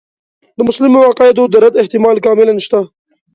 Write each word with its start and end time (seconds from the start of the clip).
د 0.57 0.59
مسلمو 0.67 1.07
عقایدو 1.09 1.43
د 1.49 1.55
رد 1.63 1.73
احتمال 1.81 2.17
کاملاً 2.25 2.53
شته. 2.65 2.79